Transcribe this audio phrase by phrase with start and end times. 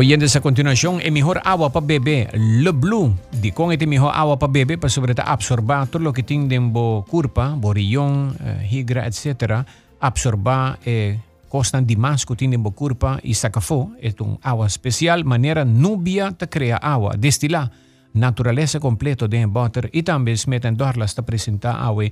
[0.00, 3.14] Oyentes, a continuación, el mejor agua para bebé, Le Blue.
[3.32, 6.54] Di con este mejor agua para bebé, para sobre todo absorbar todo lo que tiene
[6.54, 9.66] en bo curpa, borillón, eh, higra, etc.
[10.00, 13.92] Absorbar eh, costan demais que tiene en bo curpa y sacafó.
[14.00, 17.70] Es un agua especial, manera nubia te crea agua, destilar
[18.14, 22.04] naturaleza completo de butter y también smeten dorlas te presenta agua.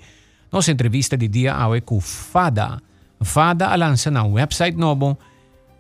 [0.52, 2.83] Nos entrevista de dia agua con Fada.
[3.23, 5.19] Fada lança na website novo,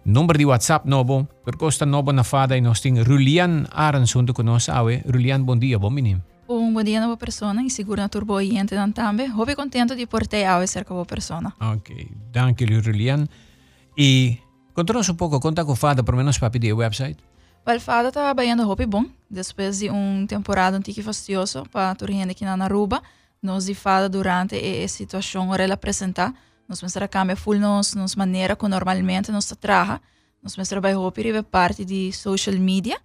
[0.08, 5.02] number di WhatsApp novo, percosta novo na Fada e nós tem Rulian Aransunto conosco awe.
[5.06, 6.22] Rulian, bom dia, bom menino.
[6.48, 9.28] Un buen día, nueva persona, y seguro na turbo oyente dan tambe.
[9.28, 11.54] Hobby contento di portare a cerca boa persona.
[11.60, 13.28] Ok, danke Rulian.
[13.94, 14.38] E
[14.72, 17.18] conta-nos um pouco, conta com Fada, pelo menos para pedir o website.
[17.66, 22.30] Well, Fada tá trabalhando hobby bom, depois de um temporada um tique fastioso para turrende
[22.30, 23.02] aqui na Naruba.
[23.42, 26.32] Nós de Fada durante a situação ora apresentar,
[26.68, 30.02] nós vamos cambia full nos, nos maneira que normalmente nós trabalha.
[30.42, 33.00] Nós vamos trabalhar hobby rive parte de social media,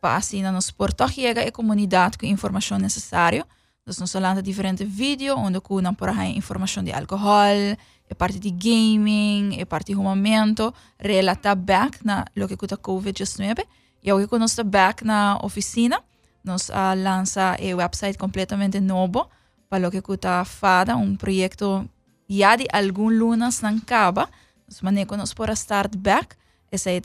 [0.00, 3.44] para assim nos portar chega a comunidade com informação necessária.
[3.84, 7.76] Nós nos lança diferentes vídeos onde não por informação de álcool,
[8.08, 13.66] é parte de gaming, é parte de momento, relata back na lo que cuta COVID-19.
[14.02, 16.00] E hoje que nós está back na oficina,
[16.44, 19.28] nós uh, lança o website completamente novo
[19.68, 21.88] para lo que cuta fada, um projeto
[22.28, 24.28] já de algum lunas não acaba,
[24.68, 26.36] nós maneira nós por start back,
[26.70, 27.00] essa é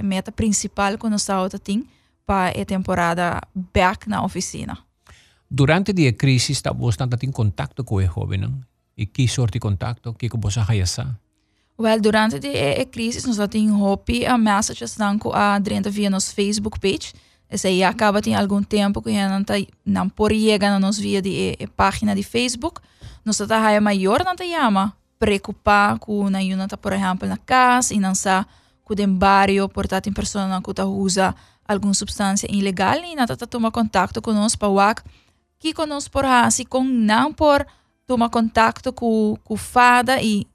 [0.00, 1.48] a meta principal que nós está
[2.26, 3.40] para a temporada
[3.72, 4.76] back na oficina.
[5.50, 8.60] Durante a crise, está você em contato com o jovem, não?
[8.96, 10.98] E que sorte de contato, que você faz?
[11.78, 16.80] Well, durante a crise, nós temos hobby a messages danko a dentro via nos Facebook
[16.80, 17.12] page.
[17.48, 19.54] Essa aí acaba tem algum tempo que não tá
[19.86, 22.80] não por chega na nos via de página de Facebook.
[23.28, 27.36] Nós tá a maior não tá chama preocupar com na yuna tá por exemplo na
[27.36, 28.46] casa e não sa
[28.82, 31.34] com dem barrio portar em pessoa que tá usa
[31.66, 34.78] alguma substância ilegal e não tá toma contato conosco para o
[35.58, 37.66] que conosco por assim com não por
[38.06, 40.46] toma contato com com fada e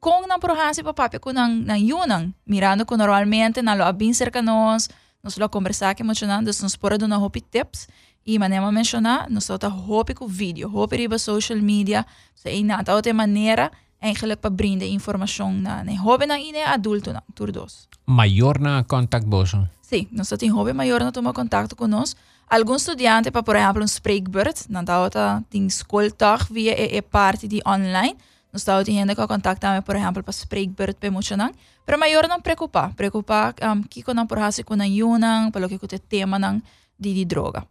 [0.00, 4.12] com não por assim para com não não yunang mirando que normalmente não lo abin
[4.12, 4.88] cerca nós
[5.22, 7.86] nós lo conversar que mencionando nós por do na hopi tips
[8.26, 12.82] e manema mencionar nós tá hopi com vídeo hopi riba social media so e na
[12.88, 13.70] outra maneira
[14.00, 19.26] eigenlijk para brinde informação na ne jovem na ine adulto na turdos maior na contact
[19.26, 22.18] boso Sim, nós temos jovem maior na toma contato conosco
[22.48, 27.46] algum estudante para por exemplo um spreekbeurt na outra tem escoltar via e, e parte
[27.46, 28.16] de online.
[28.52, 31.52] Nós estamos tendo que contactar por exemplo para spreekbeurt para emocionar
[31.84, 35.68] pero maior não preocupar preocupar um, que não por hasi com na yunang para o
[35.68, 36.62] que o tema nang
[36.98, 37.66] de, de droga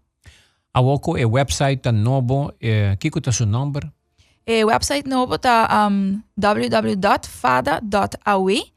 [0.74, 3.92] Awoko e website tá novo, eh, que é o seu número?
[4.46, 8.74] E website novo tá um, www.fada.awe.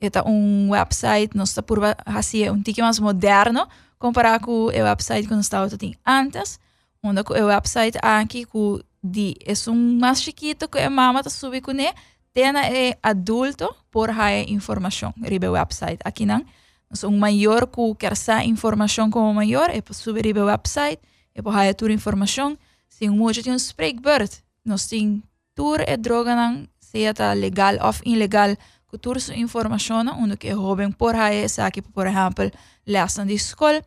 [0.00, 3.68] É um website, nós está por assim, um tique mais moderno,
[3.98, 6.58] comparado com o website que nós estávamos antes.
[7.02, 11.64] Onde o website aqui que de é um mais chiquito que a mama tá subindo
[11.64, 11.92] com ele,
[12.32, 15.98] tem é adulto por high informação, ribe website.
[16.04, 16.42] Aqui não,
[17.04, 21.00] um maior que quer saber informação como maior, é subir ribe website,
[21.34, 22.56] é para high tour informação.
[22.88, 24.32] Se um mojo tem um spreekbeurt,
[24.64, 25.22] nós tem
[25.54, 28.56] tour e droga não, seja legal ou ilegal,
[28.88, 32.50] que tour sua informação, onde que jovem por high, sabe por exemplo,
[32.86, 33.82] lesson de escola,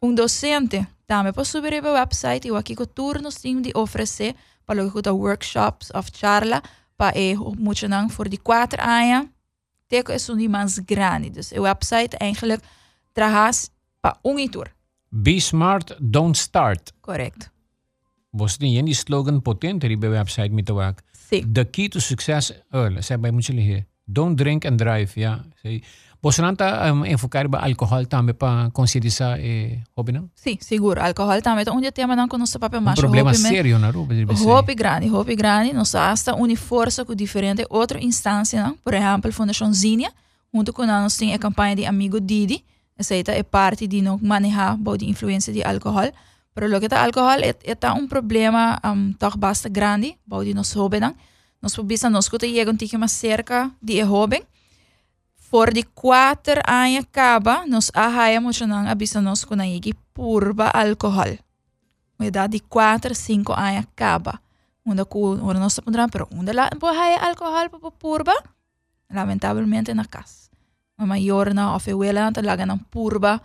[0.00, 4.34] um docente também pode subir ribe website, e aqui que tour nós temos de oferecer
[4.64, 6.62] para o que workshops of charla,
[6.96, 9.28] para e muito não for de quatro anos,
[9.88, 11.30] teco é um mais grande.
[11.30, 12.62] Dus o website eigenlijk
[13.12, 14.68] traz para um tour.
[15.16, 16.90] Be smart, don't start.
[17.00, 17.46] Correto.
[18.32, 21.02] Você tem um slogan potente ali website met de wak.
[21.12, 21.52] Sim.
[21.52, 23.86] The key to success, olha, sei bem muito ali.
[24.08, 25.40] Don't drink and drive, ja.
[25.62, 25.84] Sei.
[26.20, 30.28] Você não está um, enfocar para álcool também para conscientizar eh, hobby não?
[30.34, 31.00] Sim, seguro.
[31.00, 32.98] Álcool também é um tema não que nosso papel mais.
[32.98, 34.08] Um problema sério na rua.
[34.34, 35.72] Hobby grande, hobby grande.
[35.72, 38.76] Nós hasta une força com diferente outra instância, não?
[38.82, 40.10] Por exemplo, Fundação Zinha,
[40.52, 42.64] junto com nós tem a campanha de Amigo Didi.
[42.96, 46.12] Essa é parte de não manejar a influência de álcool.
[46.54, 50.72] Pero lo que está álcool é, é um problema um, toch bastante grande, para nós
[50.72, 51.14] jovens.
[51.60, 54.44] Nós pobisa nós que chega um tique mais cerca de jovem.
[55.36, 60.70] For de quatro anos acaba, nós arraia muito não abisa nós que na igi purba
[60.72, 61.38] álcool.
[62.18, 64.40] A idade de quatro, cinco anos acaba.
[64.86, 68.34] Onde que onde nós estamos pero onde lá pode arraia álcool para purba?
[69.10, 70.43] Lamentavelmente na casa.
[71.04, 73.40] A maior na of abuela na laga na purba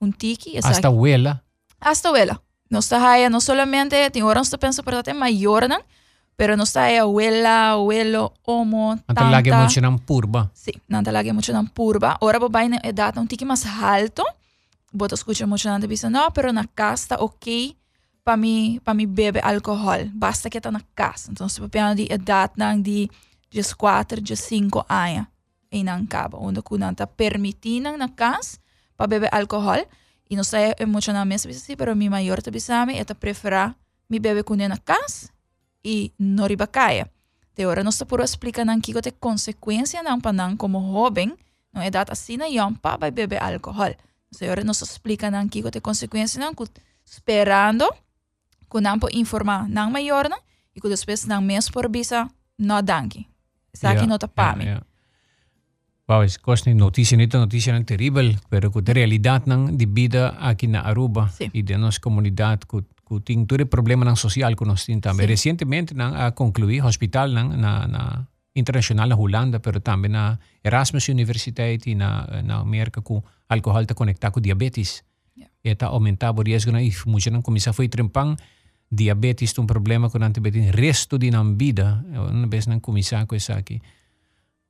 [0.00, 0.56] um tique.
[0.62, 1.42] Hasta abuela?
[1.80, 2.40] Hasta abuela.
[2.70, 5.82] Nós está não solamente tem horas nós pensa para ter maior não,
[6.36, 9.26] Pero no está abuela, abuelo, homo, tanta.
[9.26, 10.50] Anta lagi mo siya ng purba.
[10.54, 12.16] Sí, nanta lagi mo siya ng purba.
[12.22, 14.24] Ora babay na edad um tiki mas alto.
[14.94, 17.76] Bota escucha mo siya nanta bisa, no, pero na casa está ok
[18.24, 20.08] para mim, para mim beber álcool.
[20.14, 21.30] Basta que está na casa.
[21.30, 23.10] Então, se papiano de edad nang de
[23.50, 25.26] 4, 5 anos.
[25.70, 26.38] E não acaba.
[26.38, 28.58] Onde está permitindo na casa
[28.96, 29.86] para beber álcool.
[30.28, 33.74] E não sei emocionalmente, assim, pero mi maior te bisame é preferar
[34.08, 35.30] mi bebe com na casa
[35.82, 37.10] e não riba caia.
[37.54, 41.36] Te ora não está por explicar não que te consequência não para não como jovem,
[41.72, 43.94] não é data assim não para vai beber álcool.
[44.36, 46.54] Te ora não explica não que te consequência não
[47.04, 47.88] esperando
[48.70, 50.38] que não por informar não maior não
[50.74, 52.28] e que depois não mesmo por bisa
[52.58, 53.26] não danke.
[53.74, 54.89] Sabe yeah, não para yeah, yeah.
[56.10, 60.66] Wow, es cosa noticia nito noticia ng terrible, pero ku realidad ng di vida aquí
[60.66, 61.46] na Aruba sí.
[61.54, 65.30] y de nos comunidad ku ku ting ture problema ng social ku nos tin también.
[65.30, 65.38] Sí.
[65.38, 68.26] Recientemente nang uh, concluí hospital nang na na
[68.58, 74.34] internacional na Holanda, pero también na Erasmus University na na Amerika ku alcohol ta conecta
[74.34, 75.06] ku diabetes.
[75.38, 75.54] Yeah.
[75.62, 78.34] Eta aumentava o risco na if mucha nang komisa foi trempang
[78.90, 82.02] diabetes un problema con antibióticos resto di nan vida.
[82.02, 83.78] Una vez nang komisa ko sa aki.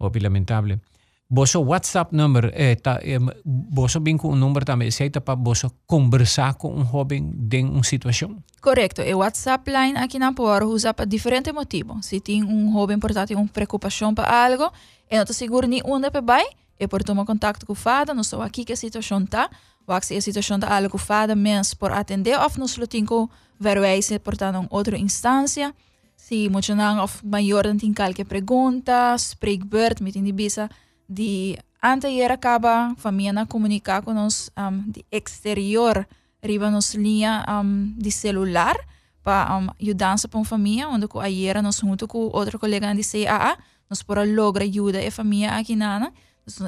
[0.04, 0.84] Opi lamentable.
[1.32, 5.71] Boso WhatsApp number, eh, ta, eh, boso bin com um número também, se para boso
[5.87, 8.43] conversar com um jovem de uma situação.
[8.61, 12.05] Correto, o WhatsApp line aqui na Poro usa para diferentes motivos.
[12.06, 14.73] Se tem um jovem portátil uma preocupação para algo,
[15.09, 16.44] e não está seguro nem onde para vai,
[16.81, 19.49] e por tomar contato com o fada, não sou aqui que a situação está,
[19.87, 23.31] ou se a situação está algo fada mesmo por atender, ou nos lo tenho
[23.61, 25.73] verwijzen portanto outra instância.
[26.17, 30.69] Se muito não, of maior tem qualquer pergunta, spreekbeurt met in die bisa,
[31.11, 36.07] de anteayer acaba família comunicar com nós um, de exterior
[36.43, 38.77] riba nos linha um, de celular
[39.23, 43.03] para um, ajudar para a família onde com ayer nós junto com outro colega de
[43.03, 43.59] CAA
[43.89, 46.12] nós para logra ajuda a família aqui nana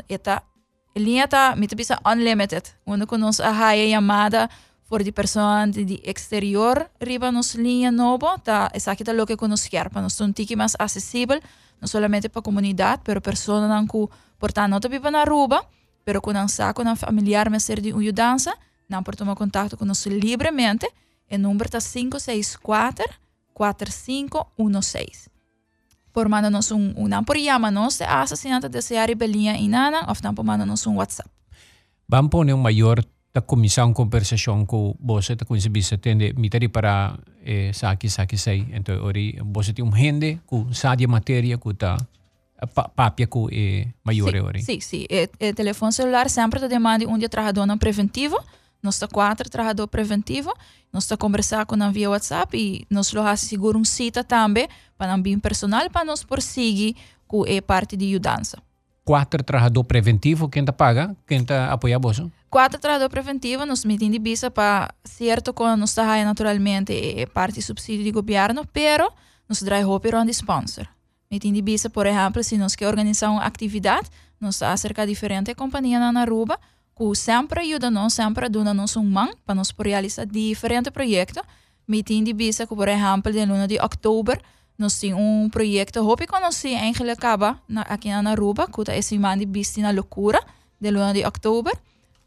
[0.08, 0.42] eta
[0.96, 2.62] linha tá me bisa unlimited.
[2.86, 4.48] Onde com nós a chamada
[4.88, 10.02] por de pessoa de exterior riba nos linha novo tá tá lo que nós para
[10.02, 11.40] nós um tique mais acessível
[11.82, 14.08] não somente para a comunidade, pero pessoas não que,
[14.38, 15.66] portanto, não vive na Aruba,
[16.04, 18.54] pero com um saco na familiar me ser de mudança,
[18.88, 20.88] não por tomar contato conosco livremente,
[21.28, 23.04] o número está 564
[23.52, 25.28] 4516.
[26.12, 30.34] Por manda-nos um, um não por chama-nos se assassinato de Seari Belinha Inana, ou não
[30.34, 31.28] por manda-nos um WhatsApp.
[32.08, 33.02] Vamos pôr um maior
[33.40, 38.66] comissão conversação com você tá com esse bisa tende mitari para eh, saki saki sei.
[38.72, 41.96] Então ori você tem um rende com sadia matéria com tá
[42.94, 44.62] papia com eh, maior ori.
[44.62, 48.38] sim sim e, e telefone celular sempre te demanda um dia trabalhador não preventivo.
[48.82, 50.52] Nós está quatro trabalhador preventivo.
[50.92, 54.68] Nós está conversar com via WhatsApp e nós lo seguro um cita também
[54.98, 56.96] para não bem personal para nós prosseguir
[57.26, 58.58] com a parte de mudança
[59.04, 64.10] quatro trabalhador preventivo quem tá paga quem tá apoia você Quatro trabalhador preventivo nos meeting
[64.10, 69.10] de bisa para certo quando nos está naturalmente é parte subsídio de governo, pero
[69.48, 70.86] nos dá roupa um sponsor.
[71.30, 75.98] Meeting de bisa, por exemplo, se nós quer organizar uma atividade, nos acerca diferente companhia
[75.98, 76.60] na Aruba,
[76.94, 81.42] que sempre ajuda nós, sempre dá nos um mão para nós realizar diferente projetos.
[81.88, 84.38] Meeting de bisa, que por exemplo, de luna de outubro,
[84.82, 87.58] nós temos um projeto, hoop que nós eigenlijk acaba
[87.88, 90.40] aqui na Aruba, que é esse man de bisa na loucura,
[90.80, 91.72] de luna de outubro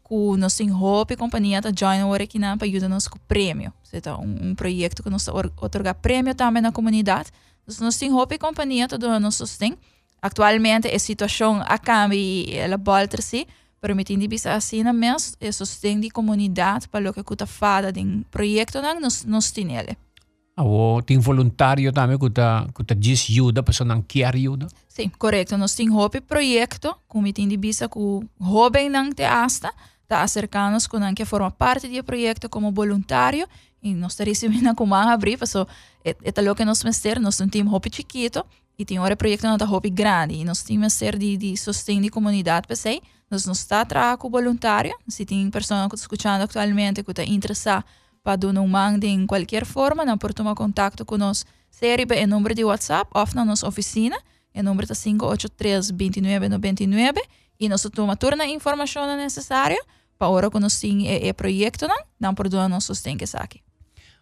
[0.06, 3.72] com nosso Hope e companhia está join aqui na para ajudar nos com prêmio.
[3.92, 7.30] Então, um, um projeto que nós otorga prêmio também na comunidade.
[7.66, 9.76] Então, nosso Hope e companhia está dando nos sustém.
[10.22, 13.48] Atualmente, a situação a cambia ela volta se
[13.80, 18.22] permitindo bisa assim mesmo e sustém de comunidade para o que está fada de um
[18.30, 19.66] projeto não nos nos tem
[20.56, 24.66] Ah, tem voluntário também que está que ajuda, pessoa não quer ajuda?
[24.88, 25.58] Sim, correto.
[25.58, 27.98] Nós temos um projeto, como tem de bisa que
[28.40, 33.46] jovem não te está acercando-nos com que forma parte do projeto como voluntário
[33.82, 35.58] e nós recebendo como abrir, porque
[36.04, 38.44] é, o que nós mestre, nós temos um hobby chiquito
[38.78, 42.02] e tem um projeto não tá hobby grande e nós temos ser de, de sustento
[42.02, 46.42] de comunidade, pensei, nós não está trabalhando com voluntário, se tem pessoa que está escutando
[46.42, 47.84] atualmente que está interessada
[48.26, 52.56] para dar um mande em qualquer forma, não por tomar contato conosco, seja é número
[52.56, 54.18] de WhatsApp ou na nossa oficina,
[54.52, 57.22] o número está 583 2999
[57.60, 59.80] e nós toma toda a informação necessária
[60.18, 63.60] para ora quando sim é, é projeto não não por doar nós sustém que aqui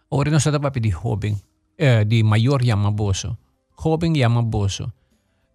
[0.09, 1.41] ora nós está para de jovem
[1.77, 3.37] eh, de maior yamaboso.
[3.81, 4.93] Jovem yamaboso.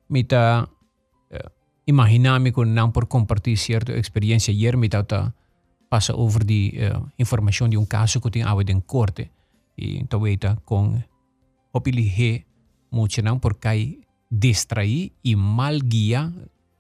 [0.09, 0.69] Mita
[1.31, 1.51] eh,
[1.87, 5.35] imaginami con não por compartir certa experiência mita ta
[5.91, 9.31] passa over die uh, um caso que tem awe den corte
[9.77, 11.03] e então weta com
[11.75, 12.47] opili he
[12.91, 16.33] Moet não por cai distrair e mal guia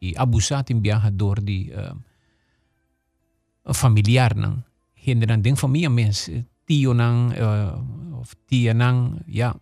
[0.02, 1.94] e abusar em viajador de uh,
[3.72, 4.62] familiar não.
[5.00, 6.28] Hindi nang ding família mes
[6.66, 9.54] tio nang uh, of tia nang ya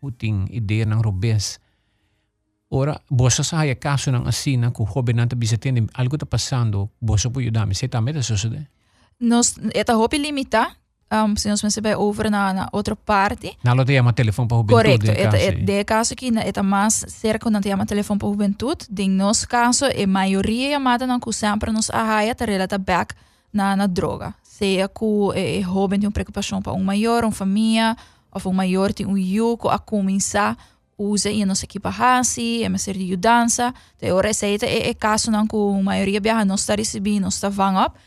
[0.00, 1.60] kuting ideia nang robes.
[2.70, 7.28] Ora, bosa sa haya kaso ng asina ku hobe nanta bisatin algo ta passando, bosa
[7.28, 7.74] po yudami.
[7.74, 8.79] Tama ita susude?
[9.20, 9.54] Nos,
[9.88, 10.76] hopi limita,
[11.12, 13.56] um, se nós pensamos over na, na outra parte.
[13.62, 14.82] Na lo te llama telefone para juventude.
[14.82, 18.86] Correcto, eta, et, de caso que eta mais cerca quando te llama telefone para juventude,
[18.88, 23.14] de nosso caso, a maioria chamada não que sempre nos arraia te relata back
[23.52, 24.34] na, na droga.
[24.42, 27.96] Seja que eh, jovem tem uma preocupação para um maior, uma família,
[28.32, 30.56] ou um maior tem um yuko a começar
[31.00, 33.72] usa e nossa equipa hasi, é ser de mudança.
[33.96, 37.28] Então, ora, esse é, é caso não que a maioria viaja não está recebendo, não
[37.28, 37.98] está vang up.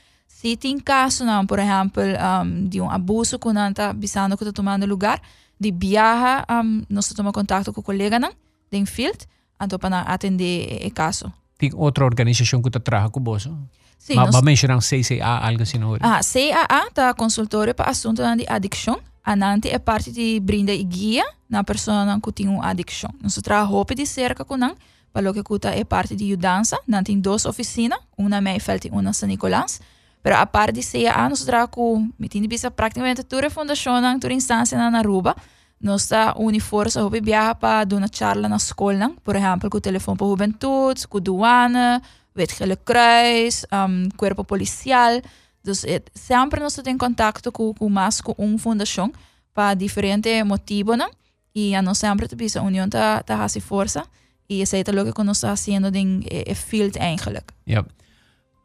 [0.42, 4.44] Se tem caso não, por exemplo, um, de um abuso que não está visando que
[4.44, 5.22] está tomando lugar,
[5.60, 8.34] de viaja, um, nós tomamos contato com o colega não,
[8.70, 9.18] de field,
[9.62, 11.32] então para atender o caso.
[11.58, 13.50] Tem outra organização que está trabalhando com você?
[13.98, 14.42] Sim, Ma, nós...
[14.42, 15.96] mencionar CCA, algo assim, não?
[16.02, 19.00] Ah, CAA está consultório para assunto de adicção.
[19.24, 23.12] A Nanti é parte de brinda e guia na pessoa que tem uma adicção.
[23.22, 24.75] Nós trabalhamos de cerca com não,
[25.13, 26.78] para o que é parte de mudança.
[26.86, 29.80] Nós tem duas oficinas, uma na Meifeld e uma na São Nicolás.
[30.24, 34.34] Pero a parte de CAA, nós trabalhamos, me tem de praticamente toda a fundação, toda
[34.34, 35.36] a instância na Aruba.
[35.82, 39.82] Nós está uniforme, a viajar para dar uma charla na escola, por exemplo, com o
[39.82, 42.01] telefone para a juventude, com a douane,
[42.36, 45.22] Wetgele Kruis, um, Corpo Policial.
[45.63, 49.12] Dus het, sempre nós temos contato com, com mais com uma fundação
[49.53, 51.10] para diferentes motivos, né?
[51.56, 54.03] E a nós sempre temos a união tá tá fazendo força
[54.50, 57.46] e esse é o que nós estamos fazendo em é field eigenlijk.
[57.65, 57.86] Ja.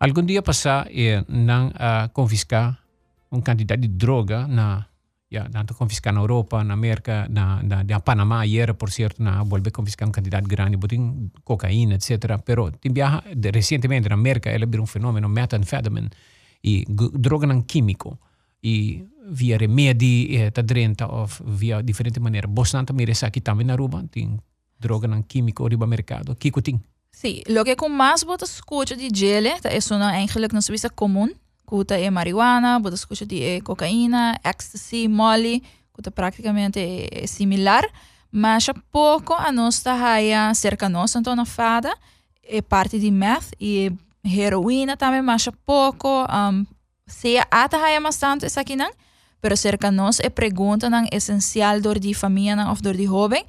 [0.00, 2.78] Algum dia passar e não uh, confiscar
[3.32, 4.86] um quantidade de droga na
[5.30, 9.42] ja, tanto confiscar na Europa, na América, na, na, na Panamá ayer, por cierto, na
[9.42, 12.38] volver a confiscar uma quantidade grande, botin cocaína, etc.
[12.44, 16.08] Pero tem viaja, de, na América, ela virou um fenômeno, metanfetamine,
[16.64, 18.18] e droga não químico,
[18.62, 21.06] e via remédio, eh, drenta,
[21.44, 22.48] via diferente maneira.
[22.48, 24.38] Bastante me resa aqui também na Aruba, tem
[24.80, 26.34] droga não químico, riba mercado.
[26.36, 26.80] Kiko tem?
[27.20, 30.88] Sim, o que com mais você escuta de gele, é isso não, eigenlijk não se
[30.90, 31.28] comum,
[31.66, 35.60] Kuta é marihuana, pode escutar de é cocaína, ecstasy, molly,
[35.92, 37.84] kuta praticamente é, similar,
[38.30, 41.92] mas a pouco a nossa raia cerca nós, então na fada
[42.44, 43.90] é parte de meth e
[44.24, 46.64] heroína também, mas a pouco um,
[47.04, 48.92] se a raia bastante isso aqui não,
[49.40, 53.44] pero cerca nós é pergunta não essencial dor de família não, ou dor de jovem,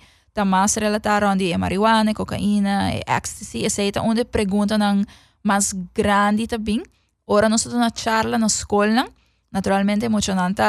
[0.45, 4.01] mais relatado onde é marihuana, cocaína, ecstasy, etc.
[4.03, 5.03] Onde pergunta não
[5.43, 6.83] mais grande também,
[7.31, 9.05] Ora nós estamos na charla na escola,
[9.51, 10.63] naturalmente emocionante,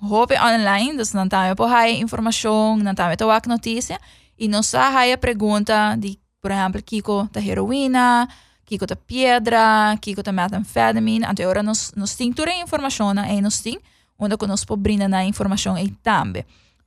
[0.00, 3.98] hope online, dus não tamo por aí informação, não tamo por notícia,
[4.38, 8.28] e nós aí pergunta de, por exemplo, Kiko da heroína,
[8.64, 13.40] Kiko da pedra, Kiko da methamphetamine, então agora nós nós temos toda a informação e
[13.40, 13.82] nós temos
[14.16, 16.44] podemos brindar na informação e também.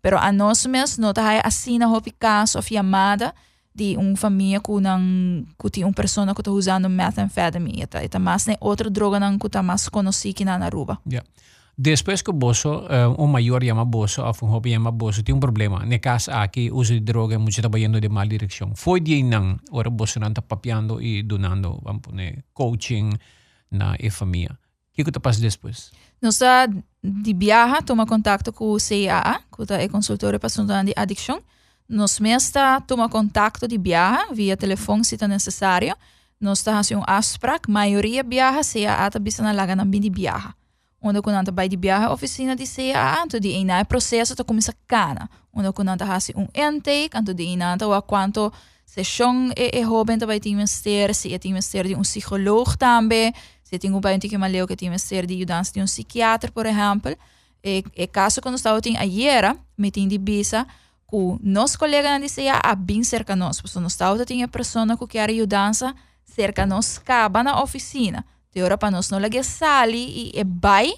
[0.08, 3.36] Pero a nós mesmos, nós tá assim na hope caso, chamada,
[3.76, 8.18] de uma família com não que tem uma pessoa que está usando methamphetamine eta eta
[8.18, 10.98] mais né outra droga não que está mais conhecida na Aruba.
[11.06, 11.28] Yeah.
[11.78, 15.36] Depois que o bolso, uh, um maior chama bolso, ou um hobby chama bolso, tem
[15.36, 15.86] um problema.
[15.86, 18.72] No caso aqui, uso de droga é muito trabalhando de mal direção.
[18.76, 22.16] Foi de não, ora bolso não está papiando e donando, vamos pôr,
[22.54, 23.10] coaching
[23.70, 24.58] na e família.
[24.94, 25.92] O que está passando depois?
[26.22, 26.40] Nós
[27.08, 31.42] de viaja, toma contato com o CAA, que é consultora para de adicção.
[31.88, 35.96] Nos mesta toma contacto de viaja via telefone se é necessário.
[36.40, 40.54] Nós estamos um afspraak, maioria viaja se a ata bisa na laga na bindi viaja.
[41.02, 44.44] Onde quando anta vai de viaja oficina de se a anto de ina processo to
[44.44, 45.30] começa cana.
[45.54, 48.52] Onde quando anta hasi um intake, anto de ina anta wa quanto
[48.86, 53.34] sessão e e hoben vai ter mister, se é mister de um psicólogo também,
[53.68, 56.66] se tem um paciente que maleu que tem mister de ajudança de um psiquiatra, por
[56.66, 57.14] exemplo.
[57.62, 60.66] E, e caso quando estava tem ayer, me tem de bisa,
[61.10, 65.30] que nos colegas dizia a bem cerca nós, porque nós estava tinha pessoa que quer
[65.30, 65.94] ajudança
[66.24, 68.24] cerca nós caba na oficina.
[68.56, 70.94] De hora para nós não laga sali e é vai,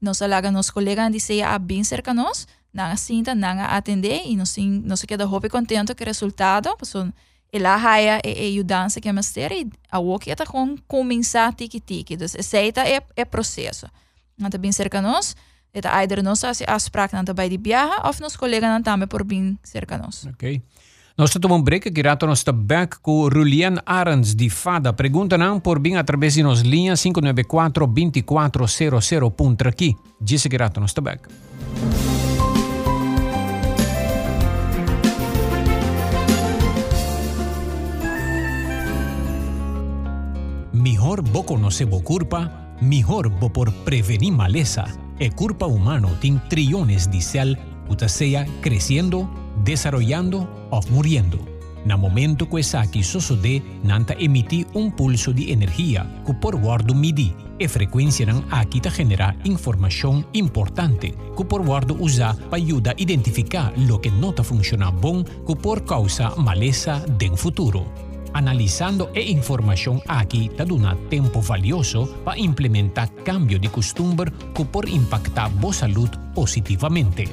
[0.00, 4.56] nós laga nos colegas dizia a bem cerca nós, não sinta, não atender e nós
[4.82, 6.98] nós queda hope contento com o resultado, porque
[7.56, 11.80] ela raia é ajudança que é ter e a o que está com começar tiki
[11.80, 13.86] tiki, então esse é é processo.
[14.36, 15.34] Não bem cerca nós
[15.74, 19.24] Eta either nos as afspraak na bij die viaja of nos colega na tame por
[19.24, 20.24] bin cerca nos.
[20.24, 20.62] Ok.
[21.16, 24.92] Nós estamos um break aqui rato nós back com Julian Arens de Fada.
[24.92, 29.96] Pergunta não por bem através de nos linha 594 2400 ponto aqui.
[30.20, 31.28] Disse que rato nós back.
[41.22, 44.84] Bo conoce bo culpa, mejor bo por prevenir maleza.
[45.18, 49.28] E culpa humano tiene trillones de uta sea creciendo,
[49.64, 51.38] desarrollando o muriendo.
[51.84, 53.02] Na momento que esa aqui
[53.42, 58.80] de nanta emiti un pulso de energia que por guardo midi e frequência nan aqui
[58.80, 64.32] ta genera informação importante que por guardo usa para ajudar a identificar lo que não
[64.32, 68.13] ta funciona bom que por causa maleza den futuro.
[68.34, 74.88] Analizando e informação aqui ta duna tempo valioso para implementar cambio de costumbre que por
[74.88, 77.30] impactar boa saúde positivamente.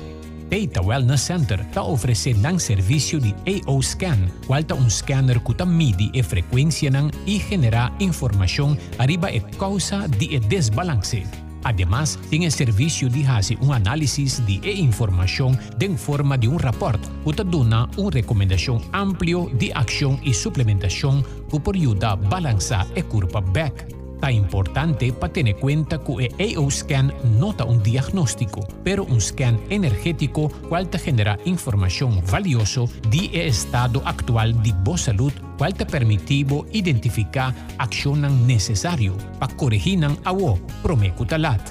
[0.52, 5.56] Data Wellness Center ta ofrece ng servicio de AO Scan, cual ta un scanner que
[5.56, 11.41] ta midi e frecuencia ng y genera información arriba e causa de e desbalance.
[11.64, 17.02] Además, tiene servicio de hacer un análisis de e información en forma de un rapport
[17.26, 22.88] que te dona una recomendación amplio de acción y suplementación que por ayuda a balancear
[22.96, 24.02] e curva back.
[24.22, 29.60] Tá importante para tener cuenta que el AO scan nota un diagnóstico, pero un scan
[29.72, 36.44] energético cual te genera información valiosa de estado actual de voz salud cual te permite
[36.72, 41.62] identificar acciones necesarias para corregir a o promecutalat.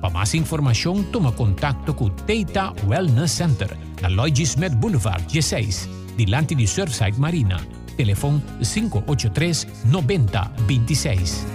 [0.00, 6.54] Para más información, toma contacto con Data Wellness Center, la Logis Med Boulevard 16, delante
[6.54, 7.58] de Surfside Marina.
[7.96, 11.46] Teléfono 583 90 26.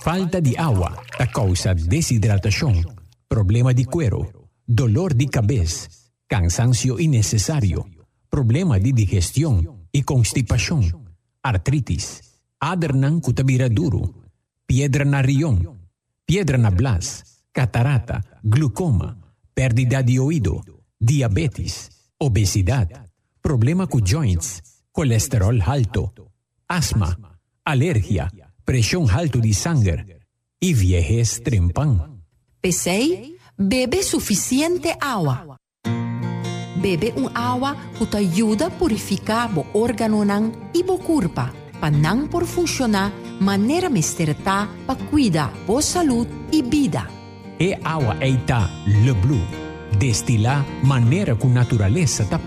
[0.00, 2.84] Falta de agua da causa desidratación,
[3.34, 5.90] problema de cuero, dolor de cabeza,
[6.28, 7.84] cansancio innecesario,
[8.30, 11.10] problema de digestión y constipación,
[11.42, 14.22] artritis, adernan cutabiraduro,
[14.66, 15.90] piedra na rión,
[16.24, 19.18] piedra na blas, catarata, glaucoma,
[19.52, 20.62] pérdida de oído,
[21.00, 23.10] diabetes, obesidad,
[23.42, 26.14] problema con joints, colesterol alto,
[26.68, 28.30] asma, alergia,
[28.64, 30.20] presión alto de sangre
[30.60, 32.13] y viejes trempán.
[32.64, 33.36] P6.
[33.58, 35.58] Bebe suficiente agua.
[36.80, 41.90] Bebe un agua que te ayuda a purificar bo órgano nan y bo curpa, pa
[41.90, 47.06] nan por funcionar manera mesterta pa cuida bo salud y vida.
[47.58, 49.44] E agua eita le blue.
[49.98, 52.40] Destila manera con naturaleza ta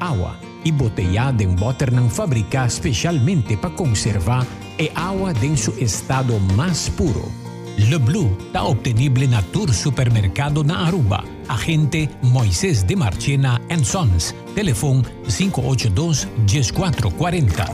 [0.00, 6.38] agua y botellada en water nan fabrica especialmente para conservar e agua en su estado
[6.54, 7.45] más puro
[7.76, 11.22] le Blue está obtenible na Tour Supermercado na Aruba.
[11.48, 14.34] Agente Moisés de Marchena Sons.
[14.54, 17.66] Teléfono 582-1440.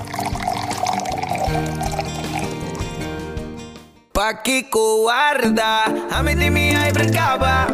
[4.12, 7.68] Pa' que guarda, a mí mi hay brincaba.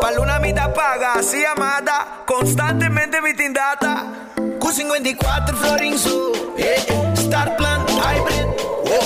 [0.00, 4.04] Pa' luna mi paga, así amada, constantemente mi tindata.
[4.60, 7.12] Q54 Florinzo, eh, eh.
[7.16, 8.46] Star Hybrid,
[8.86, 9.00] eh,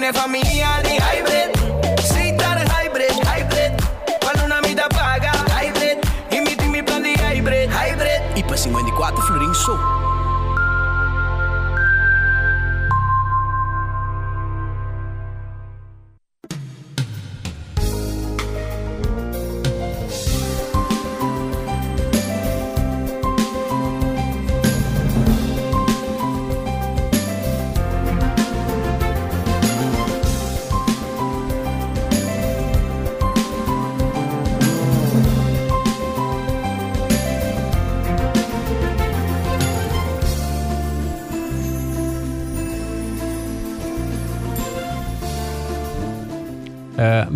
[0.00, 1.50] join the familia de Hybrid,
[2.02, 3.72] Citar Hybrid, Hybrid,
[4.20, 5.98] para una vida paga, Hybrid,
[6.30, 9.97] imite mi plan de Hybrid, Hybrid, para 54 Florinho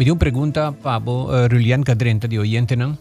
[0.02, 2.98] me dio una pregunta Pablo uh, Julian Cadrenta de oyente não?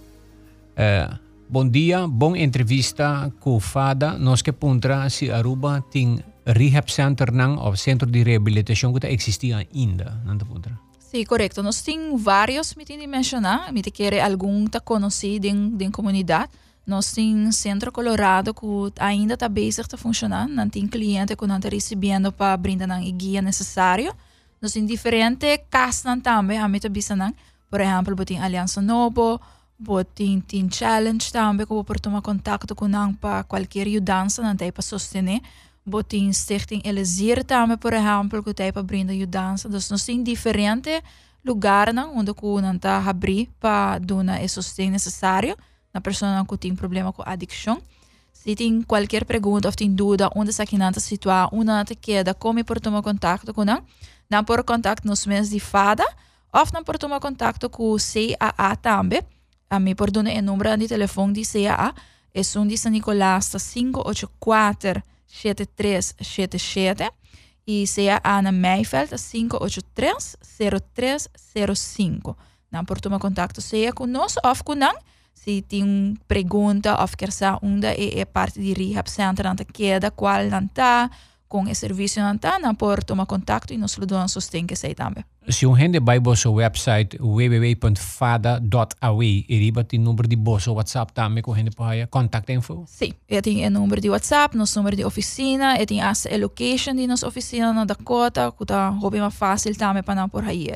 [0.77, 1.17] Uh,
[1.49, 4.19] bom dia, bom entrevista com Fada.
[4.19, 9.67] Nós que puntra si Aruba tem rehab center não, ou centro de reabilitação que existia
[9.73, 10.77] ainda, não puntra?
[10.99, 11.63] Sim, correto.
[11.63, 15.89] Nós temos vários, me tem de mencionar, me te quer algum tá conhecido em, em
[15.89, 16.51] comunidade.
[16.85, 18.67] Nós temos Centro Colorado que
[18.99, 20.53] ainda está bem está funcionando.
[20.53, 24.13] Não tem cliente que não está recebendo para brindar a guia necessário.
[24.61, 27.35] Nos in diferente casas também, a meta bisanang.
[27.67, 29.41] Por exemplo, botin Aliança Novo,
[29.79, 34.71] botin tin challenge também, que por tomar contato com nang para qualquer ajudança, não tem
[34.71, 35.41] para sostener.
[35.83, 39.67] Botin Stichting Elizir também, por exemplo, que tem para brindar ajudança.
[39.67, 41.03] Então, nós temos diferente
[41.43, 45.57] lugares onde que não está abrir para dar o sustento necessário
[45.91, 47.81] na pessoa que tem problema com adicção.
[48.41, 52.79] Se tem qualquer pergunta ou tem dúvida onde aqui na situação, onde queda, como por
[52.79, 53.83] tomar contato com nós,
[54.27, 56.03] dan por contact nos mens die fada
[56.51, 59.21] Of dan por tomar contato com CAA também.
[59.69, 61.93] A mim por donar o número de telefone de CAA.
[62.33, 67.11] É um de San Nicolás 584 7377
[67.67, 72.35] e CAA na Meiveld 583 0305.
[72.71, 74.95] Dan por tomar contato seja conosco of com não.
[75.33, 80.11] Se tem pergunta of quer saber onde é, é parte de rehab center, não queda,
[80.11, 81.09] qual não está,
[81.51, 84.75] com o serviço não está, não por tomar contato e nos lo dão sustento que
[84.75, 85.25] sei também.
[85.49, 88.45] Se um gente vai para o website www.fada.awe
[89.49, 92.85] e riba tem número de bolso WhatsApp também com gente para contato info?
[92.87, 96.95] Sim, eu tenho o número de WhatsApp, nosso número de oficina, eu tenho a location
[96.95, 100.67] de nossa oficina na Dakota, que está mais fácil também para não por aí.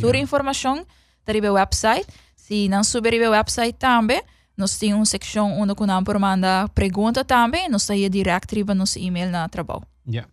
[0.00, 0.18] Toda yeah.
[0.18, 0.84] informação
[1.20, 2.06] está no website.
[2.46, 4.22] Se não subir o website também,
[4.54, 8.98] nós temos uma secção onde o por manda pergunta também, nós saímos direto riba nosso
[8.98, 9.80] e-mail na trabalho.
[10.06, 10.28] Yeah.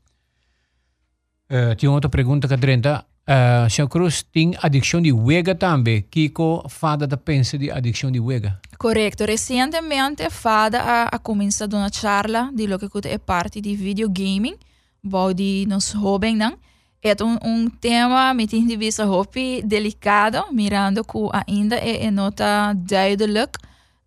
[1.50, 3.06] Uh, tinha outra pergunta, Cadrenta.
[3.26, 3.88] Uh, Sr.
[3.88, 6.02] Cruz tem adicção de wega também.
[6.02, 8.60] Kiko fada da pensa de adicção de wega?
[8.78, 9.24] Correto.
[9.24, 14.58] Recentemente, fada a, a começado uma charla de lo que é parte de videogaming,
[15.02, 16.58] bom de nos jovens, não?
[17.04, 22.12] É um, um tema, me tem de vista hopi delicado, mirando que ainda é, é
[22.12, 23.58] nota duidelijk,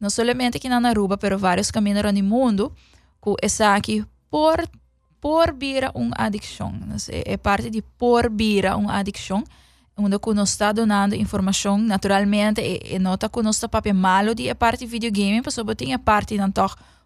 [0.00, 2.72] não somente aqui na Aruba, mas vários caminhos no mundo,
[3.20, 4.64] que essa aqui por
[5.20, 6.70] por vira uma adicção.
[7.08, 9.42] É parte de por vira uma adicção,
[9.96, 14.50] onde que nós está donando informação, naturalmente, e, nota que nós está papel malo de
[14.50, 16.52] a parte de videogame, mas tem a parte não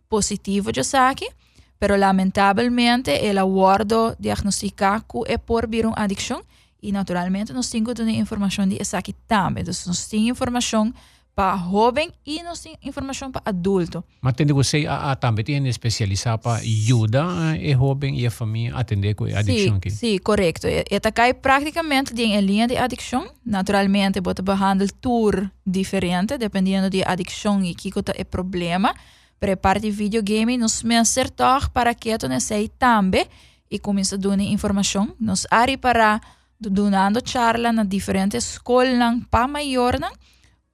[0.09, 1.31] positivo de aqui,
[1.79, 6.43] pero lamentavelmente el aguardo diagnosticar que é por vir uma adicção
[6.83, 9.63] e naturalmente nós temos ter informação de essa aqui também.
[9.63, 10.93] Então, nós temos informação
[11.35, 14.03] para jovem e nós temos informação para adulto.
[14.21, 18.75] Mas tem você a, a também tem especializado para ajudar a jovem e a família
[18.75, 19.91] a atender com a adicção aqui.
[19.91, 20.67] Sim, correto.
[20.67, 23.29] E está cai praticamente em linha de adicção.
[23.45, 28.93] Naturalmente, você behandla tour diferente, dependendo de adicção e que é problema.
[29.81, 33.27] De videogame, me acertar para que tu sei também
[33.71, 35.15] e começa a dar informação.
[35.21, 36.21] Nós ari para
[36.61, 39.99] donando charla na diferentes escolas para maior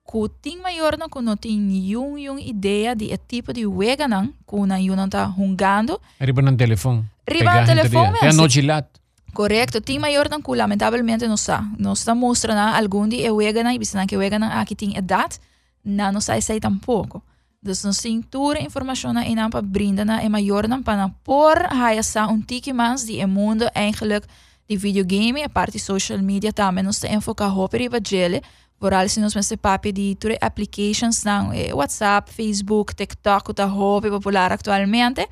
[0.07, 4.57] que tem maior não que não tem nenhuma ideia de tipo de wega não que
[4.57, 6.01] não não está jogando.
[6.21, 7.05] Riba no telefone.
[7.29, 8.19] Riba no telefone.
[8.23, 8.87] É no gilat.
[9.33, 11.65] Correto, tem maior não que lamentavelmente não está.
[11.79, 15.41] Não está mostrando algum dia wega não e bisa que wega não aqui tem idade,
[15.85, 17.23] não não sai sai tampouco.
[17.65, 22.29] Dus een cintura informatie in een paar brinda na e maior na para por haia
[22.29, 24.25] um tiki mans die e mundo eigenlijk
[24.67, 28.43] die videogame a parte social media também nos te enfoca hoper e vagele
[28.79, 34.11] vooral se nos messe papi di ture applications na e WhatsApp, Facebook, TikTok tá hope
[34.11, 35.27] popular atualmente.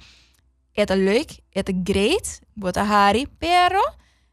[0.75, 3.83] É tá leuk, é tá great, bota hari, pero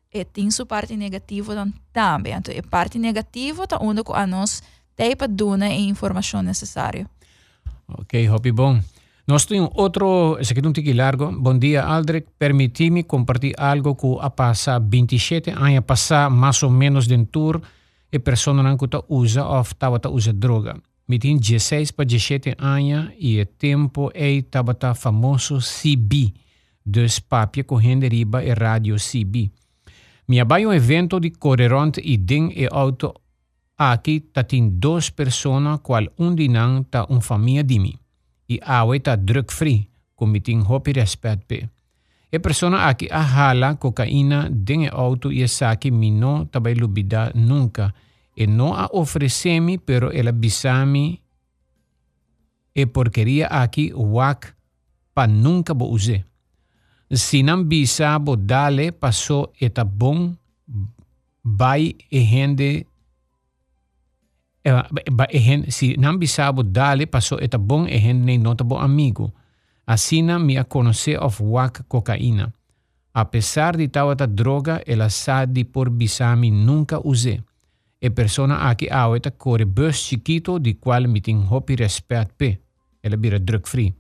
[0.10, 2.34] é tem sua parte negativa também.
[2.34, 4.64] Então, a parte negativa tá onde a nós
[4.96, 7.06] tem para dar informação necessária.
[7.98, 8.80] Ok, Hopi bom.
[9.28, 11.32] Nós temos outro, esse aqui é um tique largo.
[11.32, 12.28] Bom dia, Aldrich.
[12.38, 17.62] Permiti-me compartilhar algo que a passar 27 anos, passar mais ou menos dentro tour
[18.12, 20.76] e pessoa não usa ou estava usa droga.
[21.08, 26.34] Me tem 16 para 17 anos e o tempo é estava famoso CB,
[26.86, 29.52] dos papia correndo riba e rádio CB.
[30.28, 33.14] Me abai um evento de correrante e ding e auto
[35.16, 37.96] Pessoas, qual um de não tá uma família de mim.
[38.50, 39.90] E awe tá drug free,
[40.44, 41.70] tem hopi respeito pe.
[42.32, 47.94] E pessoa aqui a hala cocaína dentro auto e saque mi não tabai lubida nunca.
[48.36, 51.22] E não a oferecemi, pero ela bisami
[52.76, 54.54] e porqueria aqui wak
[55.14, 56.24] pa nunca bo use.
[57.12, 60.36] Se não bisa bo dale passou eta bom,
[61.44, 62.20] vai e
[64.64, 69.34] rende ehen, si não bisabo dali passou eta bom ehen nem notabo amigo.
[69.86, 72.54] Assina me a conhecer of wak cocaína.
[73.14, 77.42] Apesar de tal esta droga, ela sabe por bisami nunca usei.
[78.02, 82.60] E persona aqui a eta corre bus chiquito de qual me tem hopi respeito pe.
[83.02, 83.94] Ela bira drug free.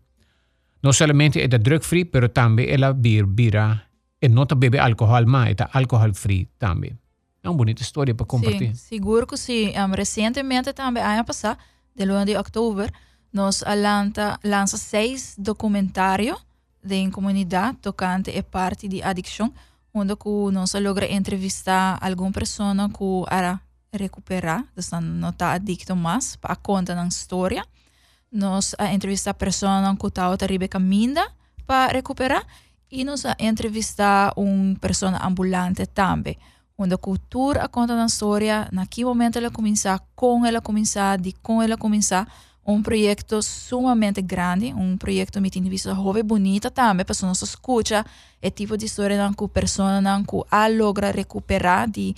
[0.82, 3.89] Não somente é drug free, pero também ela bir bira
[4.22, 6.98] e nota bebe alcohol ma, eta alcohol free também.
[7.43, 8.73] É uma bonita história para compartilhar.
[8.75, 9.71] Sim, seguro que sim.
[9.78, 11.58] Um, recentemente também, ano passado,
[11.95, 12.91] de 1 de outubro,
[13.32, 16.38] nós lança, lança seis documentários
[16.84, 19.54] de comunidade tocante e parte de adicção,
[19.93, 20.13] onde
[20.52, 23.60] nós logra entrevistar alguma pessoa que era
[23.91, 27.65] recuperar, então não está adicto mais, para contar uma história.
[28.32, 31.25] Nós entrevistar pessoas que estão a caminho
[31.65, 32.45] para recuperar
[32.91, 36.38] e nós entrevistar uma pessoa ambulante também
[36.80, 41.34] onde a cultura conta na história, na que momento ela começar, como ela começar, de
[41.44, 42.26] como ela começar,
[42.65, 48.06] um projeto sumamente grande, um projeto me tem visto jovem bonita também, nossa escuta,
[48.42, 52.15] é tipo de história que a pessoa que a logra recuperar de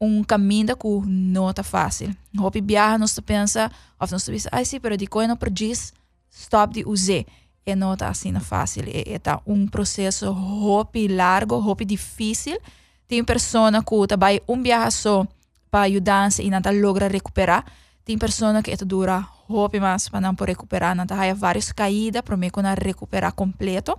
[0.00, 2.14] um caminho que não está fácil.
[2.38, 5.92] Hopi viaja, nós pensa, ou nós pensa, ai sim, pero de coisa não produz,
[6.30, 7.24] stop de usar.
[7.64, 12.56] E não está assim fácil, é, é tá um processo hopi largo, hopi difícil.
[13.08, 15.26] Tem pessoa que trabalha um viagem só
[15.70, 17.64] para ajudar e não logra recuperar.
[18.04, 22.74] Tem pessoa que dura hopi mais para não recuperar, não tá várias caídas, para não
[22.82, 23.98] recuperar completo.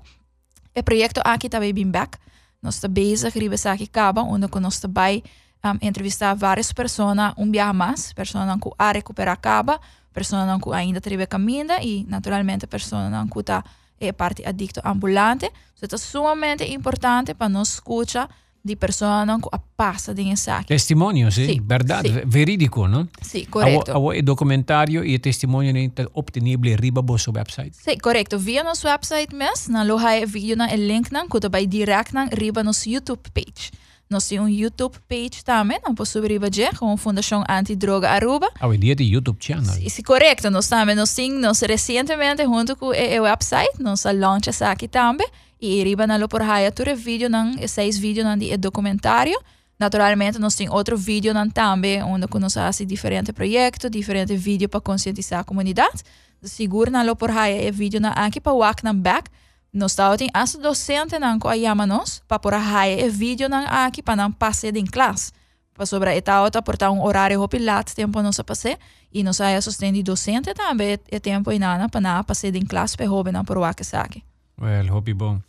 [0.76, 2.18] O projeto aqui também bem back.
[2.62, 5.22] Nós estamos bezig, riba aqui acaba, onde nós estamos
[5.64, 9.80] um, entrevistar várias pessoas, um dia mais, pessoas que a recuperar acaba,
[10.14, 13.64] pessoas que ainda teve caminho e, naturalmente, pessoas que está
[14.00, 15.52] é parte adicto ambulante.
[15.76, 18.30] Isso é sumamente importante para nós escutar
[18.68, 20.68] de pessoas que passa de saque.
[20.68, 22.22] Testemunho, sim, sí, verdade, sí.
[22.26, 22.88] verídico?
[22.88, 23.98] Sim, sí, correto.
[23.98, 27.76] O documentário e testemunho está obtenível riba nosso website.
[27.76, 28.38] Sim, sí, correto.
[28.38, 32.64] Via nosso website mesmo, na loja vídeo na link na, que vai direto na riba
[32.64, 33.72] nosso YouTube page.
[34.10, 38.50] Nós temos um YouTube page também, não posso subscrever com a Fundação Antidroga Aruba.
[38.58, 39.66] Ah, o dia de YouTube channel.
[39.66, 40.50] Sim, sim, correto.
[40.50, 45.28] Nós também, nós temos, nós recentemente, junto com o website, nós lançamos aqui também.
[45.60, 49.40] E riba na por haya ture vídeo nan seis vídeo nan de documentário.
[49.80, 54.82] Naturalmente, nós temos outro vídeo nan também, onde nós fazemos diferentes projetos, diferentes vídeos para
[54.82, 56.04] conscientizar a comunidade.
[56.44, 59.30] Seguro na por haya é vídeo na aqui para walk nan back.
[59.74, 64.04] Nós estamos as docente nan ko ayama nos para por haya é vídeo nan aqui
[64.04, 65.32] para não passar em classe.
[65.74, 68.78] Para sobre eta outra portar um horário hopi lat tempo nós passar
[69.12, 73.12] e nós aí sustendo docente também é tempo inana para não passar em classe para
[73.12, 74.27] hobe nan por walk aqui.
[74.60, 75.42] Well, hopi bom.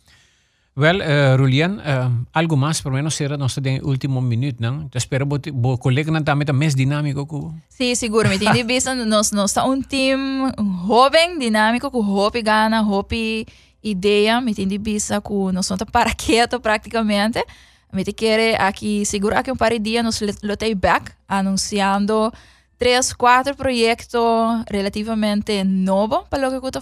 [0.79, 4.87] Well, uh, Rulian, uh, algo mais por menos será nosso de último minuto, não?
[4.87, 7.35] Te espero bo, bo colega não também tá mais dinâmico que
[7.67, 10.49] Sim, seguro, me tem visto nós nós tá um time
[10.87, 13.45] jovem dinâmico com hope gana, hope
[13.83, 17.43] ideia, me tem visto que nós somos para quieto praticamente.
[17.91, 22.31] Me te quer aqui seguro aqui um par de dias nós lotei back anunciando
[22.77, 24.07] três, quatro projetos
[24.71, 26.81] relativamente novos para o que eu tô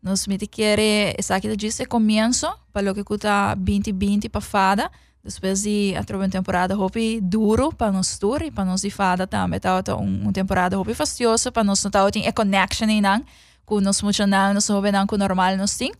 [0.00, 0.02] fazendo.
[0.02, 0.78] Nós me quer
[1.18, 4.90] essa aqui disse começo para o que custa 2020 para fada.
[5.22, 9.60] Depois de a uma temporada hopi duro para nós tour e para nós fada também.
[9.60, 13.22] Tá um, uma temporada hopi fastiosa para nós não tá tem a connection em não
[13.66, 15.92] com nós muito não nós hopi não com normal nós tem.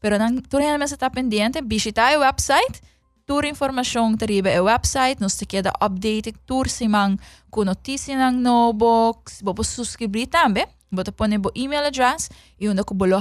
[0.00, 2.80] Pero não tu realmente está pendente visitar o website
[3.26, 7.18] tour informação teribe o website nós te queda update tour simang
[7.50, 10.66] com notícia nang novo, vou subscrever também.
[10.90, 13.18] Bota pone bo email address e onde ko bolo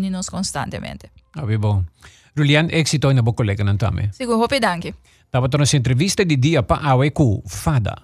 [0.00, 1.10] de nós constantemente.
[1.34, 1.84] Ah, bom.
[2.36, 4.10] Julian, éxito na bo colega não tame.
[4.12, 4.38] Sigur.
[5.30, 7.96] Tava to nas entrevista di dia pa awe ku fada.